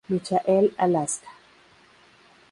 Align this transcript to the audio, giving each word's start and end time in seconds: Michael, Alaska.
Michael, 0.09 0.71
Alaska. 0.79 1.27